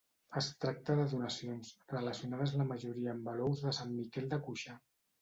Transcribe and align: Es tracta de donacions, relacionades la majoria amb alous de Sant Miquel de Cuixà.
Es 0.39 0.45
tracta 0.63 0.95
de 0.99 1.03
donacions, 1.11 1.69
relacionades 1.95 2.57
la 2.57 2.69
majoria 2.73 3.15
amb 3.17 3.33
alous 3.37 3.65
de 3.69 3.79
Sant 3.83 3.97
Miquel 4.03 4.31
de 4.37 4.45
Cuixà. 4.51 4.81